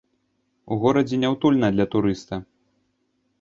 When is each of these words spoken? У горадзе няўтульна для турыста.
У 0.75 0.77
горадзе 0.83 1.19
няўтульна 1.25 1.69
для 1.75 1.87
турыста. 1.97 2.41